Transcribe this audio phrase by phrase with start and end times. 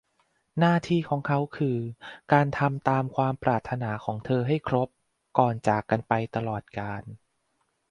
[0.59, 1.77] หน้าที่ของเขาคือ
[2.31, 4.89] การทำตามความปรารถนาของเธอให้ครบ
[5.37, 7.03] ก่อนจากกันไปตลอดกาล